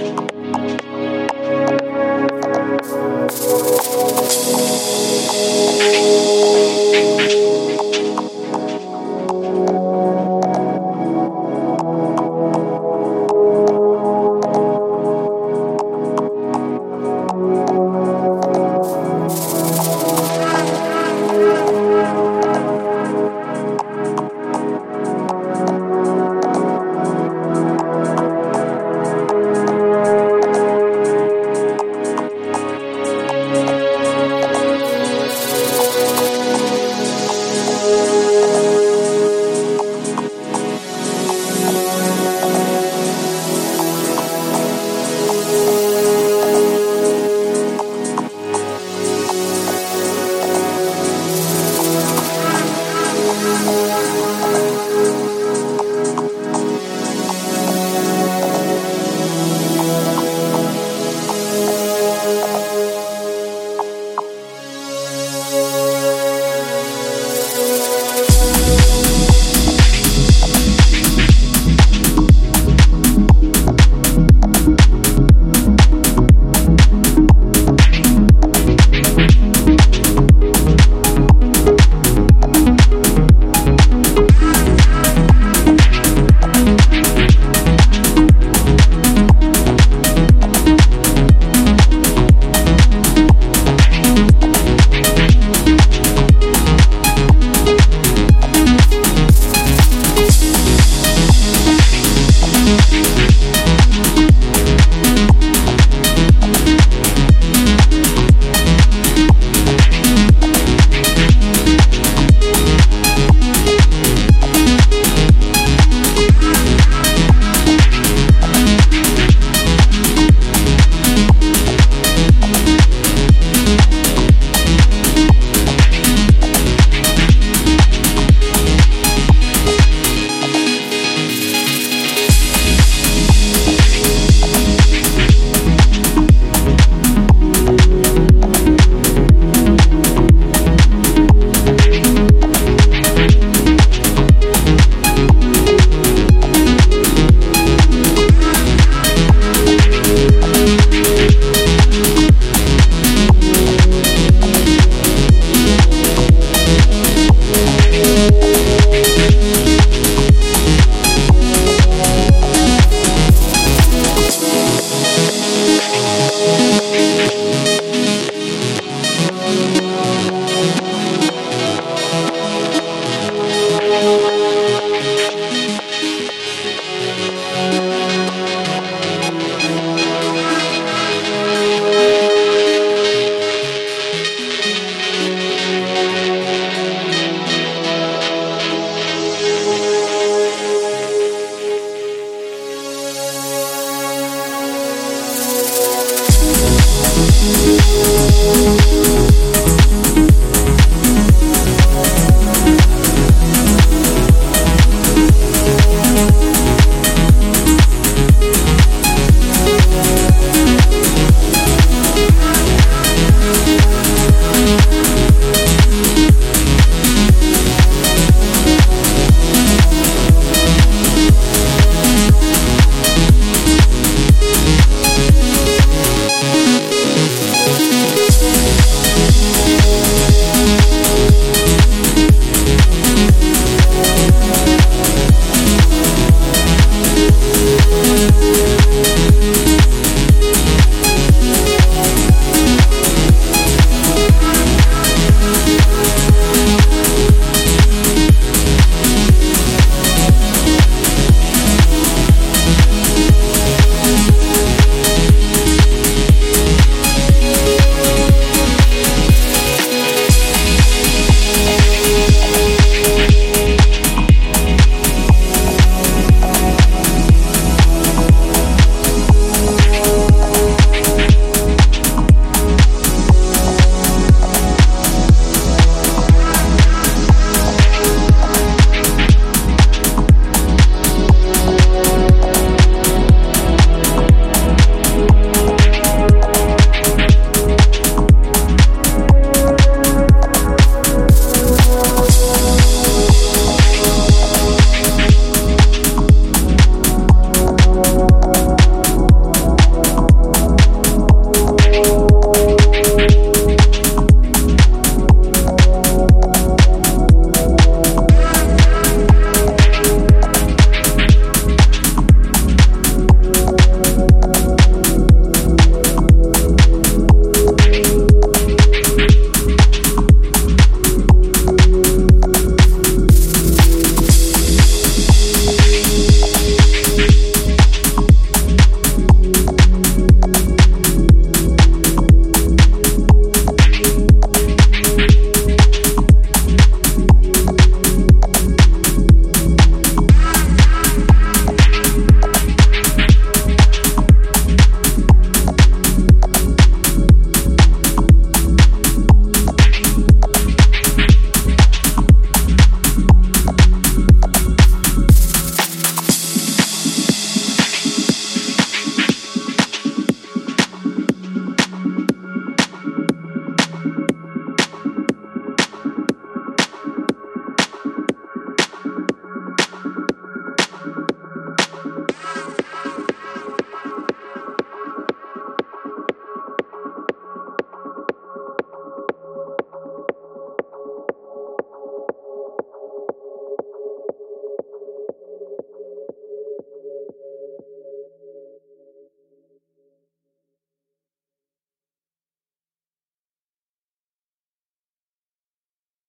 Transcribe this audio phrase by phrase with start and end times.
[0.00, 0.29] you